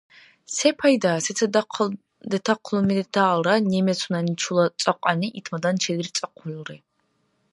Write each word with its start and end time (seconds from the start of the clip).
Сепайда, 0.57 1.11
сецад 1.25 1.49
дахъал 1.55 1.89
детахълуми 2.31 2.95
детаалра, 3.01 3.55
немецунани 3.73 4.33
чула 4.41 4.65
цӀакьани 4.81 5.27
итмадан 5.39 5.75
чедирцӀахъулри. 5.81 6.77